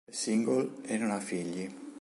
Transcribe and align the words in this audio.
È 0.03 0.11
single 0.15 0.77
e 0.87 0.97
non 0.97 1.11
ha 1.11 1.19
figli. 1.19 1.89